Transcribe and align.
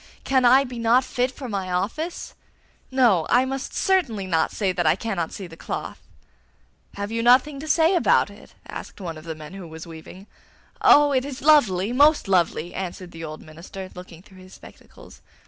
Can 0.23 0.45
I 0.45 0.63
be 0.63 0.79
not 0.79 1.03
fit 1.03 1.29
for 1.29 1.47
my 1.47 1.71
office? 1.71 2.33
No, 2.89 3.27
I 3.29 3.45
must 3.45 3.75
certainly 3.75 4.25
not 4.25 4.51
say 4.51 4.71
that 4.71 4.87
I 4.87 4.95
cannot 4.95 5.31
see 5.31 5.45
the 5.45 5.55
cloth!' 5.55 5.99
'Have 6.95 7.11
you 7.11 7.21
nothing 7.21 7.59
to 7.59 7.67
say 7.67 7.93
about 7.93 8.31
it?' 8.31 8.55
asked 8.67 8.99
one 8.99 9.15
of 9.15 9.25
the 9.25 9.35
men 9.35 9.53
who 9.53 9.67
was 9.67 9.85
weaving. 9.85 10.25
'Oh, 10.81 11.11
it 11.11 11.23
is 11.23 11.43
lovely, 11.43 11.93
most 11.93 12.27
lovely!' 12.27 12.73
answered 12.73 13.11
the 13.11 13.23
old 13.23 13.43
minister, 13.43 13.91
looking 13.93 14.23
through 14.23 14.39
his 14.39 14.55
spectacles. 14.55 15.21